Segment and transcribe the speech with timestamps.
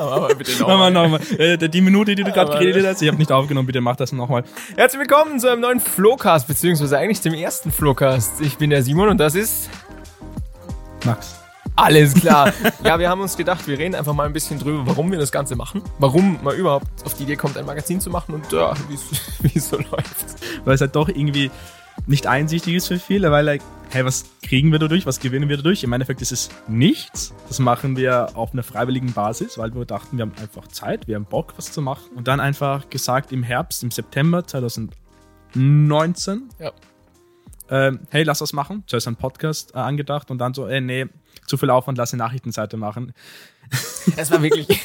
[0.00, 1.20] Aber bitte Nochmal, nochmal.
[1.38, 4.12] Äh, die Minute, die du gerade geredet hast, ich habe nicht aufgenommen, bitte mach das
[4.12, 4.44] nochmal.
[4.76, 8.40] Herzlich willkommen zu einem neuen Flowcast, beziehungsweise eigentlich dem ersten Flowcast.
[8.40, 9.68] Ich bin der Simon und das ist
[11.04, 11.36] Max.
[11.76, 12.52] Alles klar.
[12.84, 15.32] ja, wir haben uns gedacht, wir reden einfach mal ein bisschen drüber, warum wir das
[15.32, 15.82] Ganze machen.
[15.98, 18.74] Warum man überhaupt auf die Idee kommt, ein Magazin zu machen und ja,
[19.42, 20.26] wie es so läuft.
[20.64, 21.50] Weil es halt doch irgendwie
[22.06, 25.56] nicht einsichtig ist für viele, weil like, hey, was kriegen wir dadurch, was gewinnen wir
[25.56, 25.82] dadurch?
[25.82, 27.34] Im Endeffekt ist es nichts.
[27.48, 31.16] Das machen wir auf einer freiwilligen Basis, weil wir dachten, wir haben einfach Zeit, wir
[31.16, 32.04] haben Bock, was zu machen.
[32.14, 36.72] Und dann einfach gesagt im Herbst, im September 2019, ja.
[37.68, 38.84] ähm, hey, lass das machen.
[38.86, 41.06] Zuerst ein Podcast äh, angedacht und dann so, ey, nee,
[41.46, 43.12] zu viel Aufwand, lass eine Nachrichtenseite machen.
[44.16, 44.68] Es war wirklich.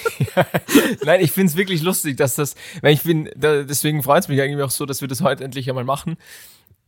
[1.06, 4.30] Nein, ich finde es wirklich lustig, dass das, weil ich bin, da, deswegen freut es
[4.30, 6.18] mich eigentlich auch so, dass wir das heute endlich einmal machen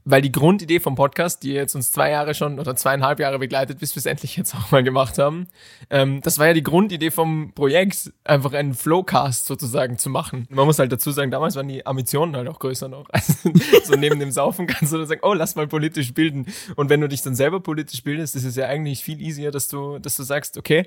[0.10, 3.80] weil die Grundidee vom Podcast, die jetzt uns zwei Jahre schon oder zweieinhalb Jahre begleitet,
[3.80, 5.48] bis wir es endlich jetzt auch mal gemacht haben,
[5.90, 10.48] ähm, das war ja die Grundidee vom Projekt, einfach einen Flowcast sozusagen zu machen.
[10.50, 13.10] Man muss halt dazu sagen, damals waren die Ambitionen halt auch größer noch.
[13.18, 13.52] Also,
[13.84, 16.46] so neben dem Saufen kannst du dann sagen, oh, lass mal politisch bilden.
[16.76, 19.68] Und wenn du dich dann selber politisch bildest, ist es ja eigentlich viel easier, dass
[19.68, 20.86] du, dass du sagst, okay,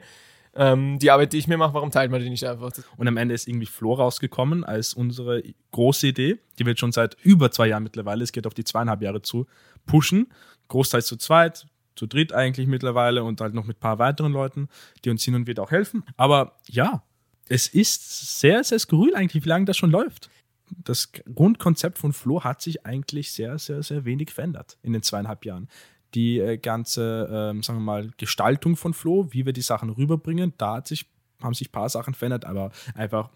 [0.55, 2.73] ähm, die Arbeit, die ich mir mache, warum teilt man die nicht einfach?
[2.97, 7.17] Und am Ende ist irgendwie Flo rausgekommen als unsere große Idee, die wir schon seit
[7.23, 9.47] über zwei Jahren mittlerweile, es geht auf die zweieinhalb Jahre zu,
[9.87, 10.29] pushen.
[10.69, 14.69] Großteils zu zweit, zu dritt eigentlich mittlerweile und halt noch mit ein paar weiteren Leuten,
[15.05, 16.05] die uns hin und wieder auch helfen.
[16.17, 17.03] Aber ja,
[17.49, 20.31] es ist sehr, sehr skurril eigentlich, wie lange das schon läuft.
[20.71, 25.45] Das Grundkonzept von Flo hat sich eigentlich sehr, sehr, sehr wenig verändert in den zweieinhalb
[25.45, 25.69] Jahren
[26.15, 30.53] die äh, ganze, ähm, sagen wir mal, Gestaltung von Flo, wie wir die Sachen rüberbringen,
[30.59, 31.07] da hat sich,
[31.43, 33.31] haben sich ein paar Sachen verändert, aber einfach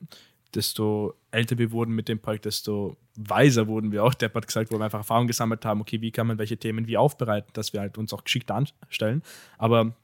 [0.54, 4.14] desto älter wir wurden mit dem Projekt, desto weiser wurden wir auch.
[4.14, 6.86] Der hat gesagt, wo wir einfach Erfahrung gesammelt haben, okay, wie kann man welche Themen
[6.86, 9.22] wie aufbereiten, dass wir halt uns auch geschickt anstellen.
[9.58, 9.94] Aber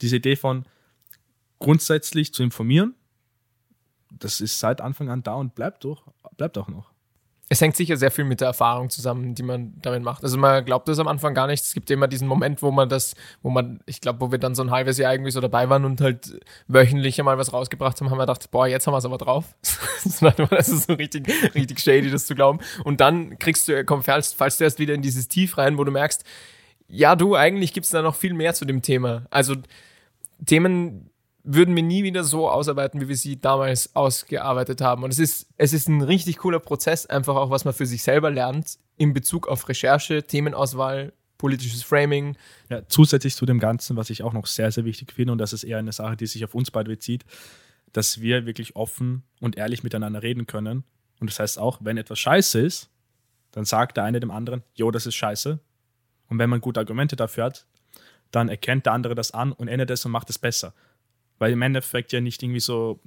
[0.00, 0.64] diese Idee von
[1.58, 2.94] grundsätzlich zu informieren,
[4.10, 6.02] das ist seit Anfang an da und bleibt, durch,
[6.36, 6.90] bleibt auch noch.
[7.52, 10.22] Es hängt sicher sehr viel mit der Erfahrung zusammen, die man damit macht.
[10.22, 11.64] Also man glaubt das am Anfang gar nicht.
[11.64, 14.54] Es gibt immer diesen Moment, wo man das, wo man, ich glaube, wo wir dann
[14.54, 18.08] so ein halbes Jahr irgendwie so dabei waren und halt wöchentlich einmal was rausgebracht haben,
[18.08, 19.46] haben wir gedacht, boah, jetzt haben wir es aber drauf.
[20.04, 22.60] das ist so richtig, richtig shady, das zu glauben.
[22.84, 25.82] Und dann kriegst du, komm, fallst, fallst du erst wieder in dieses Tief rein, wo
[25.82, 26.24] du merkst,
[26.86, 29.26] ja, du, eigentlich gibt es da noch viel mehr zu dem Thema.
[29.30, 29.56] Also
[30.46, 31.09] Themen,
[31.42, 35.02] würden wir nie wieder so ausarbeiten, wie wir sie damals ausgearbeitet haben.
[35.04, 38.02] Und es ist, es ist ein richtig cooler Prozess, einfach auch, was man für sich
[38.02, 42.36] selber lernt in Bezug auf Recherche, Themenauswahl, politisches Framing.
[42.68, 45.52] Ja, zusätzlich zu dem Ganzen, was ich auch noch sehr, sehr wichtig finde, und das
[45.52, 47.24] ist eher eine Sache, die sich auf uns beide bezieht,
[47.92, 50.84] dass wir wirklich offen und ehrlich miteinander reden können.
[51.18, 52.90] Und das heißt auch, wenn etwas scheiße ist,
[53.52, 55.58] dann sagt der eine dem anderen, jo, das ist scheiße.
[56.28, 57.66] Und wenn man gute Argumente dafür hat,
[58.30, 60.72] dann erkennt der andere das an und ändert es und macht es besser
[61.40, 63.00] weil im Endeffekt ja nicht irgendwie so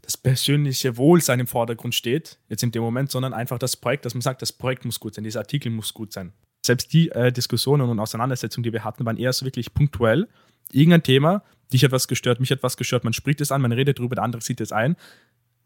[0.00, 4.14] das persönliche Wohlsein im Vordergrund steht, jetzt in dem Moment, sondern einfach das Projekt, dass
[4.14, 6.32] man sagt, das Projekt muss gut sein, dieser Artikel muss gut sein.
[6.64, 10.28] Selbst die äh, Diskussionen und Auseinandersetzungen, die wir hatten, waren eher so wirklich punktuell.
[10.72, 11.42] Irgendein Thema,
[11.72, 14.14] dich hat was gestört, mich hat was gestört, man spricht es an, man redet darüber,
[14.14, 14.96] der andere sieht es ein.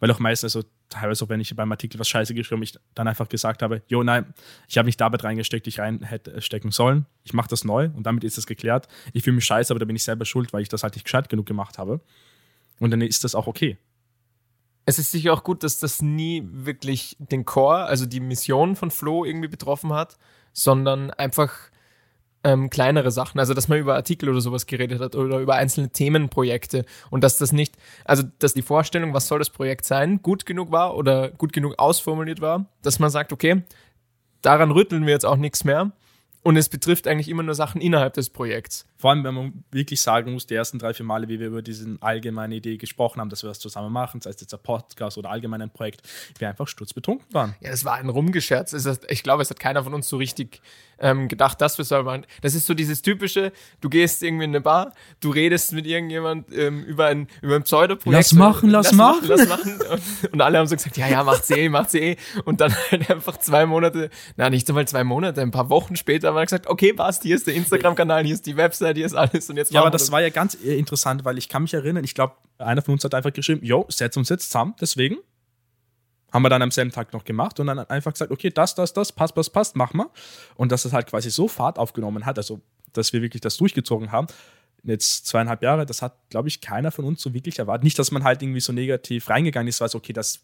[0.02, 3.06] Weil auch meistens, also teilweise auch wenn ich beim Artikel was scheiße geschrieben ich dann
[3.06, 4.34] einfach gesagt habe, jo, nein,
[4.66, 7.06] ich habe nicht damit reingesteckt, ich rein hätte stecken sollen.
[7.22, 8.88] Ich mache das neu und damit ist das geklärt.
[9.12, 11.04] Ich fühle mich scheiße, aber da bin ich selber schuld, weil ich das halt nicht
[11.04, 12.00] gescheit genug gemacht habe.
[12.80, 13.78] Und dann ist das auch okay.
[14.86, 18.90] Es ist sicher auch gut, dass das nie wirklich den Core, also die Mission von
[18.90, 20.18] Flo irgendwie betroffen hat,
[20.52, 21.52] sondern einfach
[22.44, 25.90] ähm, kleinere Sachen, also dass man über Artikel oder sowas geredet hat oder über einzelne
[25.90, 30.46] Themenprojekte und dass das nicht, also dass die Vorstellung, was soll das Projekt sein, gut
[30.46, 33.62] genug war oder gut genug ausformuliert war, dass man sagt, okay,
[34.42, 35.92] daran rütteln wir jetzt auch nichts mehr,
[36.42, 38.84] und es betrifft eigentlich immer nur Sachen innerhalb des Projekts.
[38.98, 41.62] Vor allem, wenn man wirklich sagen muss, die ersten drei, vier Male, wie wir über
[41.62, 45.18] diese allgemeine Idee gesprochen haben, dass wir das zusammen machen, sei es jetzt ein Podcast
[45.18, 46.02] oder allgemein ein Projekt,
[46.38, 47.54] wir einfach sturzbetrunken waren.
[47.60, 48.72] Ja, das war ein Rumgescherz.
[49.08, 50.60] Ich glaube, es hat keiner von uns so richtig
[51.02, 52.26] ähm, gedacht, dass wir so machen.
[52.40, 56.52] Das ist so dieses typische, du gehst irgendwie in eine Bar, du redest mit irgendjemand
[56.56, 58.30] ähm, über ein, über ein Pseudoprojekt.
[58.30, 59.28] Lass machen, lass, lass machen.
[59.28, 59.80] Lass machen.
[59.80, 62.16] Und, und, alle haben so gesagt, ja, ja, macht's eh, macht's eh.
[62.44, 66.31] Und dann halt einfach zwei Monate, na, nicht einmal zwei Monate, ein paar Wochen später
[66.32, 69.14] haben wir gesagt, okay, passt, hier ist der Instagram-Kanal, hier ist die Website, hier ist
[69.14, 71.74] alles und jetzt Ja, aber das, das war ja ganz interessant, weil ich kann mich
[71.74, 75.18] erinnern, ich glaube, einer von uns hat einfach geschrieben, yo, setz uns jetzt zusammen, deswegen.
[76.32, 78.94] Haben wir dann am selben Tag noch gemacht und dann einfach gesagt, okay, das, das,
[78.94, 80.06] das, passt, passt, passt, mach mal.
[80.54, 82.62] Und dass es halt quasi so Fahrt aufgenommen hat, also
[82.94, 84.28] dass wir wirklich das durchgezogen haben,
[84.82, 87.84] jetzt zweieinhalb Jahre, das hat, glaube ich, keiner von uns so wirklich erwartet.
[87.84, 90.40] Nicht, dass man halt irgendwie so negativ reingegangen ist, weil es, okay, das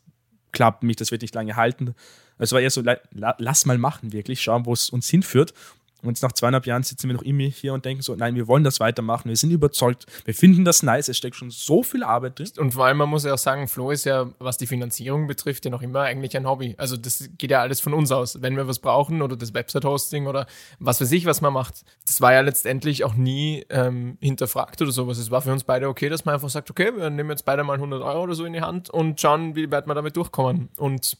[0.52, 1.94] klappt nicht, das wird nicht lange halten.
[2.38, 2.82] Es war eher so,
[3.12, 5.55] lass mal machen, wirklich, schauen, wo es uns hinführt.
[6.03, 8.47] Und jetzt nach zweieinhalb Jahren sitzen wir noch immer hier und denken so, nein, wir
[8.47, 12.05] wollen das weitermachen, wir sind überzeugt, wir finden das nice, es steckt schon so viel
[12.05, 12.49] Arbeit drin.
[12.59, 15.65] Und vor allem, man muss ja auch sagen, Flo ist ja, was die Finanzierung betrifft,
[15.65, 16.75] ja noch immer eigentlich ein Hobby.
[16.79, 18.41] Also das geht ja alles von uns aus.
[18.41, 20.47] Wenn wir was brauchen oder das Website-Hosting oder
[20.79, 24.93] was weiß ich, was man macht, das war ja letztendlich auch nie ähm, hinterfragt oder
[24.93, 25.19] sowas.
[25.19, 27.65] Es war für uns beide okay, dass man einfach sagt, okay, wir nehmen jetzt beide
[27.65, 30.69] mal 100 Euro oder so in die Hand und schauen, wie weit wir damit durchkommen.
[30.77, 31.17] Und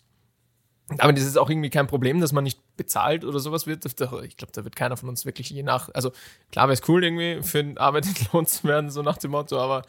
[0.97, 3.85] aber das ist auch irgendwie kein Problem, dass man nicht bezahlt oder sowas wird.
[3.85, 5.91] Ich glaube, da wird keiner von uns wirklich je nach.
[5.93, 6.13] Also
[6.51, 9.61] klar wäre es cool, irgendwie für eine Arbeit entlohnt zu werden, so nach dem Motto,
[9.61, 9.83] aber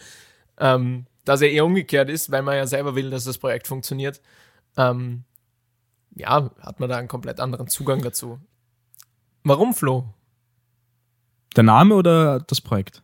[0.58, 3.68] ähm, da es ja eher umgekehrt ist, weil man ja selber will, dass das Projekt
[3.68, 4.22] funktioniert,
[4.76, 5.24] ähm,
[6.16, 8.40] ja, hat man da einen komplett anderen Zugang dazu.
[9.44, 10.14] Warum, Flo?
[11.56, 13.04] Der Name oder das Projekt?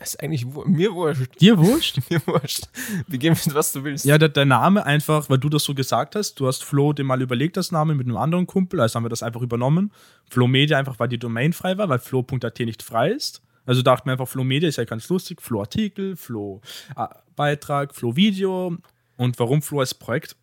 [0.00, 1.40] Ist eigentlich mir wurscht.
[1.40, 1.98] Dir wurscht?
[2.10, 2.68] mir wurscht.
[3.08, 4.04] Beginn mit was du willst.
[4.04, 6.34] Ja, der, der, Name einfach, weil du das so gesagt hast.
[6.34, 8.80] Du hast Flo dir mal überlegt, das Name mit einem anderen Kumpel.
[8.80, 9.92] Also haben wir das einfach übernommen.
[10.30, 13.42] Flo Media einfach, weil die Domain frei war, weil Flo.at nicht frei ist.
[13.66, 15.42] Also dachten wir einfach, Flo Media ist ja ganz lustig.
[15.42, 16.60] Flo Artikel, Flo
[16.96, 18.76] äh, Beitrag, Flo Video.
[19.16, 20.36] Und warum Flo als Projekt?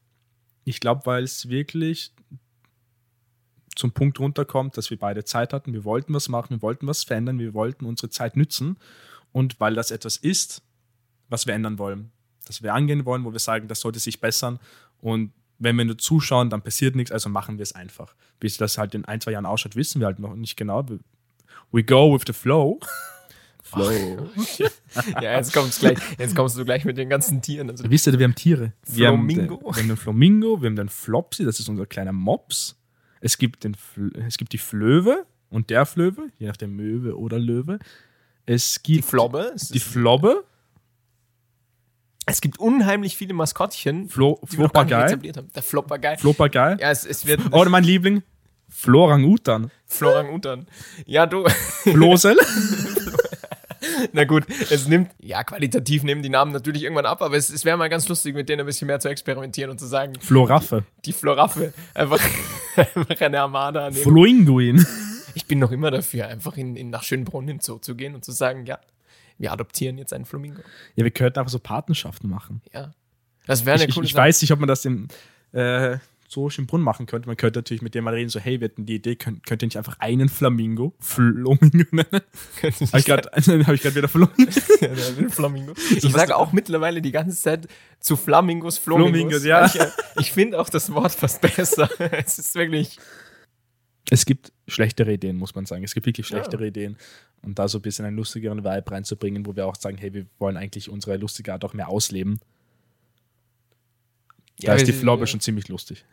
[0.66, 2.12] Ich glaube, weil es wirklich
[3.78, 5.72] zum Punkt runterkommt, dass wir beide Zeit hatten.
[5.72, 8.78] Wir wollten was machen, wir wollten was verändern, wir wollten unsere Zeit nützen
[9.36, 10.62] und weil das etwas ist,
[11.28, 12.12] was wir ändern wollen,
[12.46, 14.60] das wir angehen wollen, wo wir sagen, das sollte sich bessern
[15.02, 18.16] und wenn wir nur zuschauen, dann passiert nichts, also machen wir es einfach.
[18.40, 20.86] Bis das halt in ein, zwei Jahren ausschaut, wissen wir halt noch nicht genau.
[21.74, 22.80] We go with the flow.
[23.62, 24.30] Flow.
[25.22, 27.70] ja, jetzt kommst, gleich, jetzt kommst du gleich mit den ganzen Tieren.
[27.70, 28.72] Also, Wisst ihr, wir haben Tiere.
[28.86, 29.56] Wir Flamingo.
[29.56, 32.80] Haben, wir haben den Flamingo, wir haben den Flopsy, das ist unser kleiner Mops.
[33.20, 33.76] Es gibt, den,
[34.28, 37.80] es gibt die Flöwe und der Flöwe, je nach der Möwe oder Löwe.
[38.46, 39.54] Es gibt die Flobbe.
[39.74, 40.44] Die Flobbe.
[42.28, 45.50] Es gibt unheimlich viele Maskottchen, Flo die haben.
[45.54, 46.18] Der Floppergeil.
[46.18, 46.78] Floppergeil.
[46.80, 47.42] Ja, es, es wird.
[47.52, 48.24] Oh, mein Liebling.
[48.70, 49.70] Florang-Utan.
[49.86, 50.68] Florang-Utan.
[51.06, 51.46] Ja, du.
[51.84, 52.38] Flosel.
[54.14, 57.66] Na gut, es nimmt, ja, qualitativ nehmen die Namen natürlich irgendwann ab, aber es, es
[57.66, 60.14] wäre mal ganz lustig, mit denen ein bisschen mehr zu experimentieren und zu sagen.
[60.20, 60.84] Floraffe.
[61.06, 61.74] Die Floraffe.
[61.94, 62.20] Einfach,
[62.76, 64.04] einfach eine Armada nehmen.
[65.36, 68.26] Ich bin noch immer dafür, einfach in, in nach Schönbrunn in Zoo zu gehen und
[68.26, 68.80] zu sagen, ja,
[69.38, 70.62] wir adoptieren jetzt einen Flamingo.
[70.96, 72.62] Ja, wir könnten einfach so Patenschaften machen.
[72.74, 72.94] Ja.
[73.46, 75.08] Das wäre eine ich, coole Ich, ich weiß nicht, ob man das im
[75.52, 75.98] äh,
[76.28, 77.28] Zoo Schönbrunn machen könnte.
[77.28, 79.62] Man könnte natürlich mit dem mal reden, so, hey, wir hätten die Idee, könnt, könnt
[79.62, 82.22] ihr nicht einfach einen Flamingo, Flamingo nennen?
[82.62, 84.52] Habe ich gerade hab wieder Flamingo.
[84.82, 85.74] ja, Flamingo.
[85.96, 87.68] Ich sage auch mittlerweile die ganze Zeit
[88.00, 89.42] zu Flamingos, Flamingos.
[89.42, 89.66] Flamingos ja.
[89.66, 89.80] Ich,
[90.20, 91.90] ich finde auch das Wort fast besser.
[92.00, 92.98] es ist wirklich
[94.10, 95.84] es gibt schlechtere Ideen, muss man sagen.
[95.84, 96.68] Es gibt wirklich schlechtere ja.
[96.68, 96.98] Ideen.
[97.42, 100.26] Und da so ein bisschen einen lustigeren Vibe reinzubringen, wo wir auch sagen, hey, wir
[100.40, 102.40] wollen eigentlich unsere lustige Art auch mehr ausleben.
[104.60, 106.06] Da ja, ist die Flobbe schon ziemlich lustig.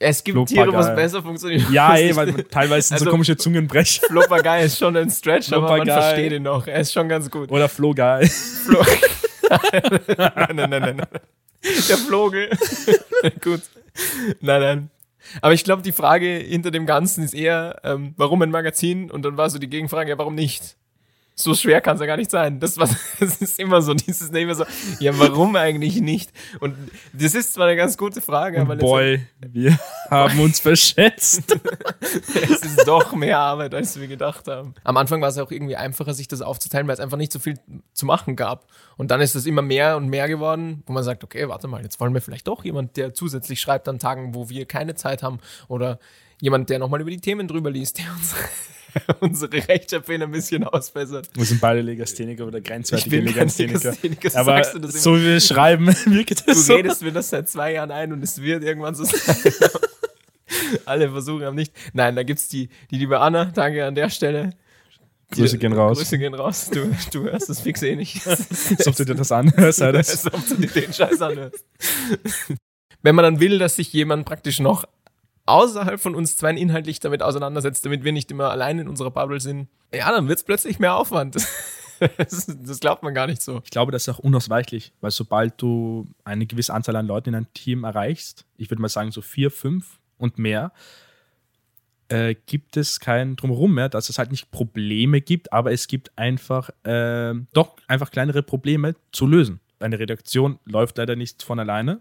[0.00, 1.68] Es gibt Flopper Tiere, wo es besser funktioniert.
[1.70, 4.06] Ja, ey, weil teilweise sind also, so komische Zungenbrecher.
[4.06, 6.66] Floppergeil ist schon ein Stretch, aber man versteht ihn noch.
[6.66, 7.50] Er ist schon ganz gut.
[7.50, 8.26] Oder Flogeil.
[8.28, 8.80] Flo
[9.50, 11.06] nein, nein, nein, nein.
[11.88, 12.50] Der Flogel.
[13.42, 13.62] gut.
[14.40, 14.90] Nein, nein.
[15.40, 19.10] Aber ich glaube, die Frage hinter dem Ganzen ist eher, ähm, warum ein Magazin?
[19.10, 20.76] Und dann war so die Gegenfrage, ja, warum nicht?
[21.38, 22.58] So schwer kann es ja gar nicht sein.
[22.58, 24.64] Das, was, das ist immer so, dieses immer so,
[24.98, 26.32] ja, warum eigentlich nicht?
[26.58, 26.74] Und
[27.12, 28.76] das ist zwar eine ganz gute Frage, aber.
[28.76, 29.78] Boy, wir
[30.10, 31.56] haben uns verschätzt.
[32.00, 34.74] es ist doch mehr Arbeit, als wir gedacht haben.
[34.82, 37.38] Am Anfang war es auch irgendwie einfacher, sich das aufzuteilen, weil es einfach nicht so
[37.38, 37.58] viel
[37.94, 38.66] zu machen gab.
[38.96, 41.82] Und dann ist es immer mehr und mehr geworden, wo man sagt, okay, warte mal,
[41.82, 45.22] jetzt wollen wir vielleicht doch jemand, der zusätzlich schreibt an Tagen, wo wir keine Zeit
[45.22, 46.00] haben oder
[46.40, 48.34] jemand, der nochmal über die Themen drüber liest, der uns
[49.20, 51.28] unsere Rechtschreibfehler ein bisschen ausbessert.
[51.34, 53.94] Wir sind beide Legastheniker oder grenzwertige Legastheniker.
[54.34, 56.74] Aber so wie wir schreiben, wirkt das Du so.
[56.74, 59.36] redest mir das seit zwei Jahren ein und es wird irgendwann so sein.
[60.86, 61.72] Alle Versuche haben nicht.
[61.92, 64.50] Nein, da gibt es die, die liebe Anna, danke an der Stelle.
[65.30, 65.98] Grüße gehen raus.
[65.98, 66.70] Grüße gehen raus.
[66.72, 68.26] Du, du hörst das fix eh nicht.
[68.26, 71.66] Als ob du dir das anhörst, Als ob du dir den Scheiß anhörst.
[73.02, 74.84] Wenn man dann will, dass sich jemand praktisch noch
[75.48, 79.40] außerhalb von uns zwei inhaltlich damit auseinandersetzt, damit wir nicht immer allein in unserer Bubble
[79.40, 81.36] sind, ja, dann wird es plötzlich mehr Aufwand.
[82.16, 83.60] Das, glaubt man gar nicht so.
[83.64, 87.34] Ich glaube, das ist auch unausweichlich, weil sobald du eine gewisse Anzahl an Leuten in
[87.34, 90.70] einem Team erreichst, ich würde mal sagen so vier, fünf und mehr,
[92.08, 96.16] äh, gibt es kein Drumherum mehr, dass es halt nicht Probleme gibt, aber es gibt
[96.16, 99.60] einfach äh, doch einfach kleinere Probleme zu lösen.
[99.80, 102.00] Eine Redaktion läuft leider nicht von alleine.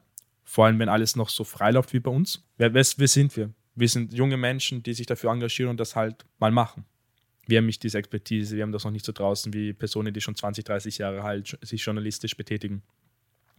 [0.49, 2.41] Vor allem, wenn alles noch so frei läuft wie bei uns.
[2.55, 3.53] Wer, wer, wer sind wir?
[3.75, 6.85] Wir sind junge Menschen, die sich dafür engagieren und das halt mal machen.
[7.47, 10.21] Wir haben nicht diese Expertise, wir haben das noch nicht so draußen wie Personen, die
[10.21, 12.81] schon 20, 30 Jahre halt sich journalistisch betätigen.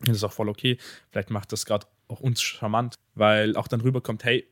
[0.00, 0.78] Das ist auch voll okay.
[1.10, 4.48] Vielleicht macht das gerade auch uns charmant, weil auch dann rüberkommt, hey,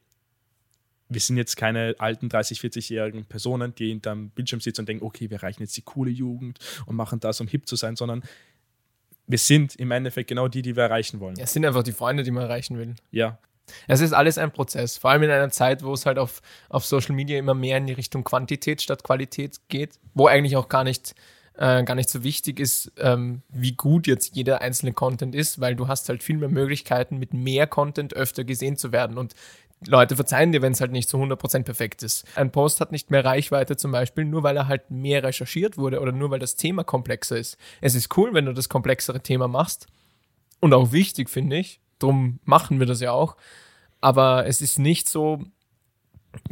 [1.09, 5.31] wir sind jetzt keine alten 30, 40-jährigen Personen, die hinterm Bildschirm sitzen und denken, okay,
[5.31, 8.23] wir erreichen jetzt die coole Jugend und machen das, um hip zu sein, sondern
[9.27, 11.37] wir sind im Endeffekt genau die, die wir erreichen wollen.
[11.39, 12.95] Es sind einfach die Freunde, die man erreichen will.
[13.11, 13.39] Ja.
[13.89, 16.85] Es ist alles ein Prozess, vor allem in einer Zeit, wo es halt auf, auf
[16.85, 20.85] Social Media immer mehr in die Richtung Quantität statt Qualität geht, wo eigentlich auch gar
[20.85, 21.17] nicht,
[21.55, 25.75] äh, gar nicht so wichtig ist, ähm, wie gut jetzt jeder einzelne Content ist, weil
[25.75, 29.19] du hast halt viel mehr Möglichkeiten, mit mehr Content öfter gesehen zu werden.
[29.19, 29.35] Und
[29.87, 32.25] Leute verzeihen dir, wenn es halt nicht zu 100% perfekt ist.
[32.35, 36.01] Ein Post hat nicht mehr Reichweite zum Beispiel, nur weil er halt mehr recherchiert wurde
[36.01, 37.59] oder nur weil das Thema komplexer ist.
[37.81, 39.87] Es ist cool, wenn du das komplexere Thema machst
[40.61, 41.81] und auch wichtig, finde ich.
[41.99, 43.37] Drum machen wir das ja auch.
[44.01, 45.43] Aber es ist nicht so,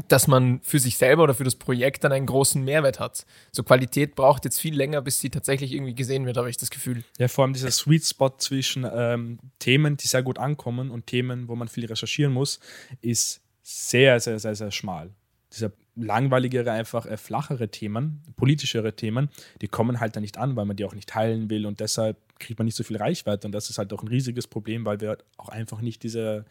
[0.08, 3.26] dass man für sich selber oder für das Projekt dann einen großen Mehrwert hat.
[3.52, 6.70] So Qualität braucht jetzt viel länger, bis sie tatsächlich irgendwie gesehen wird, habe ich das
[6.70, 7.04] Gefühl.
[7.18, 11.48] Ja, vor allem dieser Sweet Spot zwischen ähm, Themen, die sehr gut ankommen und Themen,
[11.48, 12.60] wo man viel recherchieren muss,
[13.00, 15.10] ist sehr, sehr, sehr, sehr schmal.
[15.52, 19.28] Dieser langweiligere, einfach äh, flachere Themen, politischere Themen,
[19.62, 22.16] die kommen halt da nicht an, weil man die auch nicht teilen will und deshalb
[22.38, 25.00] kriegt man nicht so viel Reichweite und das ist halt auch ein riesiges Problem, weil
[25.00, 26.44] wir auch einfach nicht diese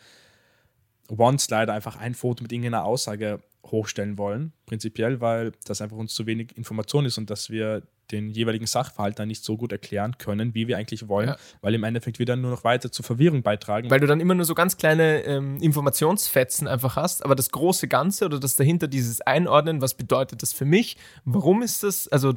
[1.10, 6.26] One-Slide einfach ein Foto mit irgendeiner Aussage hochstellen wollen, prinzipiell, weil das einfach uns zu
[6.26, 10.54] wenig Information ist und dass wir den jeweiligen Sachverhalt dann nicht so gut erklären können,
[10.54, 11.38] wie wir eigentlich wollen, ja.
[11.62, 13.90] weil im Endeffekt wir dann nur noch weiter zur Verwirrung beitragen.
[13.90, 17.88] Weil du dann immer nur so ganz kleine ähm, Informationsfetzen einfach hast, aber das große
[17.88, 22.34] Ganze oder das dahinter dieses Einordnen, was bedeutet das für mich, warum ist das, also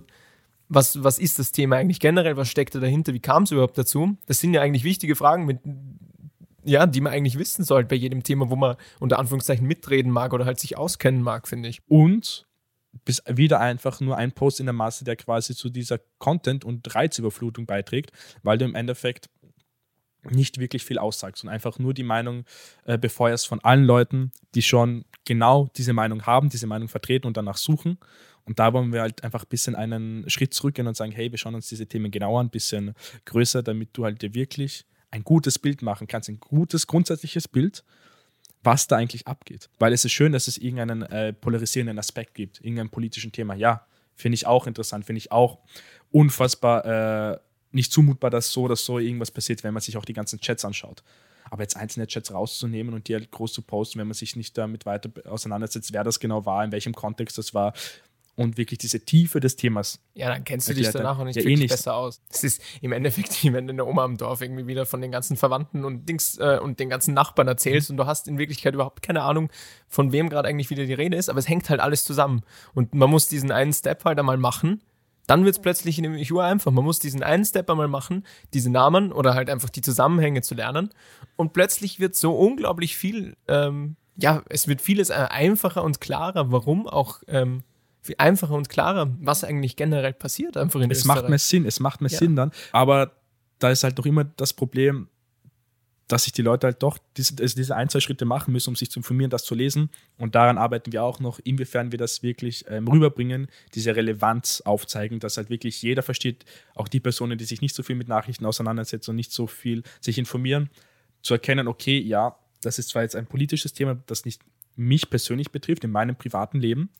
[0.69, 3.79] was, was ist das Thema eigentlich generell, was steckt da dahinter, wie kam es überhaupt
[3.79, 4.17] dazu?
[4.27, 5.59] Das sind ja eigentlich wichtige Fragen, mit
[6.67, 10.33] ja, die man eigentlich wissen sollte bei jedem Thema, wo man unter Anführungszeichen mitreden mag
[10.33, 11.81] oder halt sich auskennen mag, finde ich.
[11.89, 12.47] Und
[13.05, 16.95] bis wieder einfach nur ein Post in der Masse, der quasi zu dieser Content- und
[16.95, 18.11] Reizüberflutung beiträgt,
[18.43, 19.29] weil du im Endeffekt
[20.29, 22.45] nicht wirklich viel aussagst und einfach nur die Meinung
[22.85, 27.37] äh, befeuerst von allen Leuten, die schon genau diese Meinung haben, diese Meinung vertreten und
[27.37, 27.99] danach suchen.
[28.45, 31.39] Und da wollen wir halt einfach ein bisschen einen Schritt zurückgehen und sagen, hey, wir
[31.39, 32.95] schauen uns diese Themen genauer ein bisschen
[33.25, 37.85] größer, damit du halt dir wirklich ein gutes Bild machen kannst, ein gutes grundsätzliches Bild,
[38.63, 39.69] was da eigentlich abgeht.
[39.79, 43.55] Weil es ist schön, dass es irgendeinen äh, polarisierenden Aspekt gibt, irgendein politischen Thema.
[43.55, 45.59] Ja, finde ich auch interessant, finde ich auch
[46.11, 47.39] unfassbar äh,
[47.73, 50.65] nicht zumutbar, dass so oder so irgendwas passiert, wenn man sich auch die ganzen Chats
[50.65, 51.03] anschaut.
[51.49, 54.59] Aber jetzt einzelne Chats rauszunehmen und die halt groß zu posten, wenn man sich nicht
[54.59, 57.73] damit weiter auseinandersetzt, wer das genau war, in welchem Kontext das war,
[58.37, 59.99] und wirklich diese Tiefe des Themas.
[60.15, 61.71] Ja, dann kennst du dich danach auch nicht ja, wirklich eh nicht.
[61.71, 62.21] besser aus.
[62.31, 65.11] Es ist im Endeffekt, wie wenn du eine Oma im Dorf irgendwie wieder von den
[65.11, 67.95] ganzen Verwandten und Dings äh, und den ganzen Nachbarn erzählst mhm.
[67.95, 69.51] und du hast in Wirklichkeit überhaupt keine Ahnung,
[69.89, 72.43] von wem gerade eigentlich wieder die Rede ist, aber es hängt halt alles zusammen.
[72.75, 74.83] Und man muss diesen einen Step halt einmal machen.
[75.27, 76.71] Dann wird es plötzlich nämlich einfach.
[76.71, 80.55] Man muss diesen einen Step einmal machen, diese Namen oder halt einfach die Zusammenhänge zu
[80.55, 80.91] lernen.
[81.37, 86.87] Und plötzlich wird so unglaublich viel, ähm, ja, es wird vieles einfacher und klarer, warum
[86.87, 87.65] auch ähm,
[88.07, 91.17] viel einfacher und klarer, was eigentlich generell passiert einfach in Es Österreich.
[91.17, 92.19] macht mehr Sinn, es macht mehr ja.
[92.19, 92.53] Sinn dann.
[92.73, 93.13] Aber
[93.59, 95.09] da ist halt noch immer das Problem,
[96.09, 98.77] dass sich die Leute halt doch diese, also diese ein, zwei Schritte machen müssen, um
[98.77, 99.91] sich zu informieren, das zu lesen.
[100.19, 105.19] Und daran arbeiten wir auch noch, inwiefern wir das wirklich ähm, rüberbringen, diese Relevanz aufzeigen,
[105.19, 106.45] dass halt wirklich jeder versteht,
[106.75, 109.83] auch die Personen, die sich nicht so viel mit Nachrichten auseinandersetzen und nicht so viel
[110.01, 110.71] sich informieren,
[111.23, 114.43] zu erkennen, okay, ja, das ist zwar jetzt ein politisches Thema, das nicht
[114.77, 116.91] mich persönlich betrifft, in meinem privaten Leben,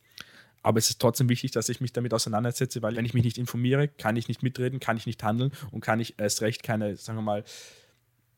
[0.63, 3.37] aber es ist trotzdem wichtig, dass ich mich damit auseinandersetze, weil wenn ich mich nicht
[3.37, 6.95] informiere, kann ich nicht mitreden, kann ich nicht handeln und kann ich erst recht keine,
[6.95, 7.43] sagen wir mal,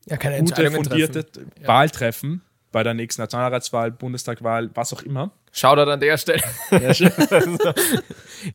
[0.06, 1.50] ja, keine gute, fundierte treffen.
[1.66, 1.92] Wahl ja.
[1.92, 5.32] treffen bei der nächsten Nationalratswahl, Bundestagwahl, was auch immer.
[5.52, 6.42] Shoutout an der Stelle.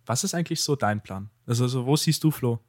[0.05, 1.29] was ist eigentlich so dein Plan?
[1.45, 2.59] Also, also wo siehst du, Flo?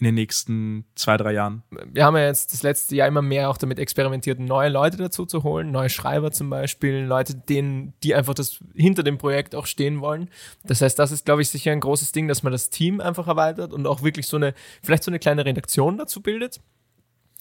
[0.00, 1.62] In den nächsten zwei, drei Jahren?
[1.92, 5.24] Wir haben ja jetzt das letzte Jahr immer mehr auch damit experimentiert, neue Leute dazu
[5.24, 9.66] zu holen, neue Schreiber zum Beispiel, Leute, denen, die einfach das hinter dem Projekt auch
[9.66, 10.30] stehen wollen.
[10.64, 13.28] Das heißt, das ist, glaube ich, sicher ein großes Ding, dass man das Team einfach
[13.28, 16.60] erweitert und auch wirklich so eine, vielleicht so eine kleine Redaktion dazu bildet.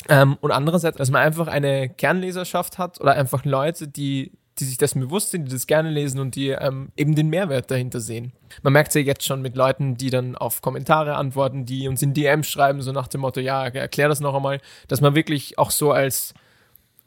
[0.09, 4.77] Ähm, und andererseits, dass man einfach eine Kernleserschaft hat oder einfach Leute, die die sich
[4.77, 8.33] dessen bewusst sind, die das gerne lesen und die ähm, eben den Mehrwert dahinter sehen.
[8.61, 12.01] Man merkt es ja jetzt schon mit Leuten, die dann auf Kommentare antworten, die uns
[12.01, 15.57] in DMs schreiben, so nach dem Motto, ja, erklär das noch einmal, dass man wirklich
[15.57, 16.33] auch so als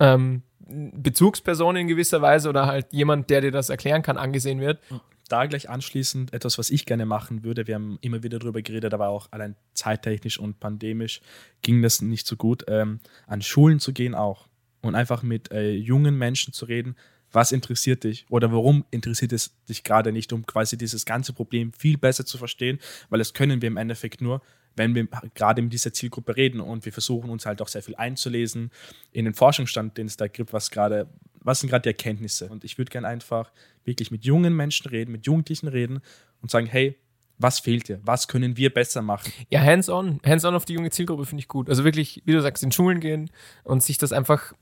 [0.01, 4.81] ähm, Bezugsperson in gewisser Weise oder halt jemand, der dir das erklären kann, angesehen wird.
[5.29, 7.67] Da gleich anschließend etwas, was ich gerne machen würde.
[7.67, 11.21] Wir haben immer wieder darüber geredet, aber auch allein zeittechnisch und pandemisch
[11.63, 12.65] ging das nicht so gut.
[12.69, 14.47] Ähm, an Schulen zu gehen auch
[14.83, 16.97] und einfach mit äh, jungen Menschen zu reden,
[17.37, 21.73] was interessiert dich oder warum interessiert es dich gerade nicht, um quasi dieses ganze Problem
[21.75, 22.79] viel besser zu verstehen,
[23.11, 24.41] weil das können wir im Endeffekt nur,
[24.75, 27.95] wenn wir gerade mit dieser Zielgruppe reden und wir versuchen uns halt auch sehr viel
[27.95, 28.71] einzulesen
[29.13, 31.09] in den Forschungsstand, den es da gibt, was gerade
[31.41, 32.49] was sind gerade die Erkenntnisse?
[32.49, 33.53] Und ich würde gerne einfach
[33.85, 36.01] wirklich mit jungen Menschen reden, mit Jugendlichen reden
[36.41, 36.97] und sagen, hey,
[37.39, 38.01] was fehlt dir?
[38.03, 39.31] Was können wir besser machen?
[39.49, 40.21] Ja, hands-on.
[40.25, 41.69] Hands-on auf die junge Zielgruppe finde ich gut.
[41.69, 43.31] Also wirklich, wie du sagst, in Schulen gehen
[43.63, 44.55] und sich das einfach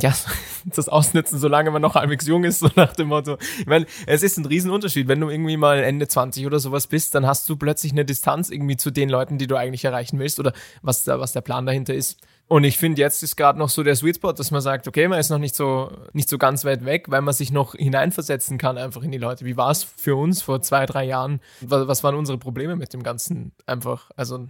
[0.00, 0.14] ja,
[0.64, 3.36] das ausnutzen, solange man noch halbwegs jung ist, so nach dem Motto.
[3.58, 5.06] Ich meine, es ist ein Riesenunterschied.
[5.08, 8.50] Wenn du irgendwie mal Ende 20 oder sowas bist, dann hast du plötzlich eine Distanz
[8.50, 11.66] irgendwie zu den Leuten, die du eigentlich erreichen willst oder was, da, was der Plan
[11.66, 12.20] dahinter ist.
[12.48, 15.08] Und ich finde, jetzt ist gerade noch so der Sweet Spot, dass man sagt, okay,
[15.08, 18.58] man ist noch nicht so, nicht so ganz weit weg, weil man sich noch hineinversetzen
[18.58, 19.44] kann einfach in die Leute.
[19.44, 21.40] Wie war es für uns vor zwei, drei Jahren?
[21.60, 23.52] Was, was waren unsere Probleme mit dem Ganzen?
[23.66, 24.48] Einfach, also,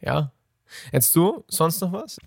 [0.00, 0.32] ja.
[0.92, 2.18] Jetzt du, sonst noch was?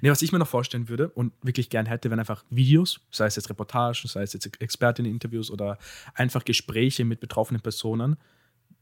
[0.00, 3.26] Nee, was ich mir noch vorstellen würde und wirklich gern hätte, wären einfach Videos, sei
[3.26, 5.78] es jetzt Reportagen, sei es jetzt Expertinnen-Interviews oder
[6.14, 8.16] einfach Gespräche mit betroffenen Personen,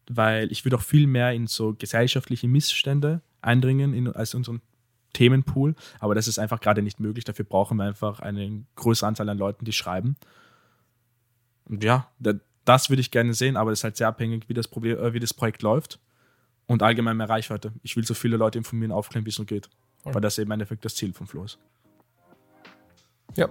[0.09, 4.61] weil ich würde auch viel mehr in so gesellschaftliche Missstände eindringen in, als unseren
[5.13, 7.25] Themenpool, aber das ist einfach gerade nicht möglich.
[7.25, 10.17] Dafür brauchen wir einfach eine größere Anzahl an Leuten, die schreiben.
[11.67, 12.11] Und ja,
[12.65, 15.13] das würde ich gerne sehen, aber das ist halt sehr abhängig, wie das, Problem, äh,
[15.13, 16.01] wie das Projekt läuft
[16.73, 17.73] und allgemein mehr Reichweite.
[17.83, 19.69] Ich will so viele Leute informieren, aufklären, wie es nur geht.
[20.05, 21.59] Weil das eben im Endeffekt das Ziel von Flo ist.
[23.37, 23.49] Ja.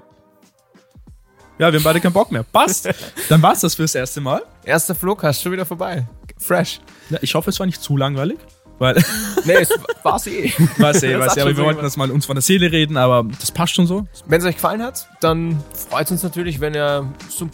[1.58, 2.44] Ja, wir haben beide keinen Bock mehr.
[2.44, 2.90] Passt.
[3.30, 4.42] Dann war es das fürs erste Mal.
[4.64, 6.08] Erster Flowcast schon wieder vorbei.
[6.38, 6.82] Fresh.
[7.10, 8.40] Ja, ich hoffe, es war nicht zu langweilig.
[8.80, 8.96] Weil
[9.46, 9.70] nee, es
[10.02, 10.52] war's eh.
[10.78, 11.42] War's eh, war's eh.
[11.42, 14.08] Aber wir wollten das mal uns von der Seele reden, aber das passt schon so.
[14.26, 17.52] Wenn es euch gefallen hat, dann freut es uns natürlich, wenn ihr so ein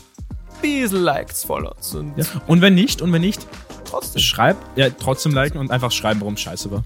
[0.61, 1.93] bisschen likes, followt.
[1.93, 2.23] Und, ja.
[2.47, 3.45] und wenn nicht, und wenn nicht,
[3.87, 4.21] trotzdem.
[4.21, 6.83] Schreibt, ja, trotzdem liken und einfach schreiben, warum es scheiße war.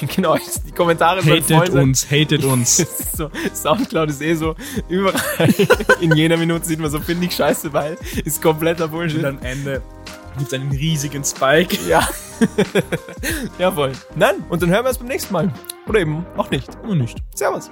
[0.14, 2.76] genau, die Kommentare Hatet uns, hatet uns.
[3.16, 4.54] so, Soundcloud ist eh so
[4.88, 5.54] überall.
[6.00, 9.20] In jener Minute sieht man so, finde ich scheiße, weil ist kompletter Bullshit.
[9.20, 9.82] Und am Ende
[10.36, 11.76] gibt es einen riesigen Spike.
[11.88, 12.06] Ja.
[13.58, 13.92] Jawohl.
[14.14, 15.52] Nein, und dann hören wir uns beim nächsten Mal.
[15.86, 16.68] Oder eben auch nicht.
[16.84, 17.18] Oder nicht.
[17.34, 17.70] Servus.